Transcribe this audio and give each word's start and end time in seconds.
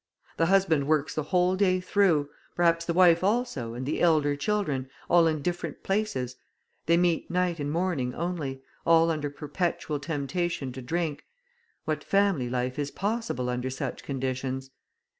The 0.37 0.47
husband 0.47 0.87
works 0.87 1.13
the 1.13 1.21
whole 1.29 1.55
day 1.55 1.79
through, 1.79 2.27
perhaps 2.55 2.85
the 2.85 2.93
wife 2.95 3.23
also 3.23 3.75
and 3.75 3.85
the 3.85 4.01
elder 4.01 4.35
children, 4.35 4.89
all 5.07 5.27
in 5.27 5.43
different 5.43 5.83
places; 5.83 6.37
they 6.87 6.97
meet 6.97 7.29
night 7.29 7.59
and 7.59 7.71
morning 7.71 8.15
only, 8.15 8.63
all 8.83 9.11
under 9.11 9.29
perpetual 9.29 9.99
temptation 9.99 10.71
to 10.71 10.81
drink; 10.81 11.23
what 11.85 12.03
family 12.03 12.49
life 12.49 12.79
is 12.79 12.89
possible 12.89 13.47
under 13.47 13.69
such 13.69 14.01
conditions? 14.01 14.71